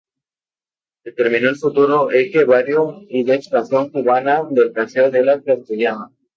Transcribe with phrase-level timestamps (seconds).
[1.05, 6.09] Determinó el futuro eje viario y de expansión urbana del Paseo de la Castellana.